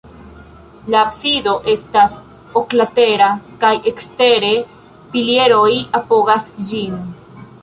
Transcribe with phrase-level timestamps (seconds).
[0.93, 2.15] La absido estas
[2.63, 3.29] oklatera
[3.65, 4.51] kaj ekstere
[5.15, 5.71] pilieroj
[6.03, 6.99] apogas ĝin.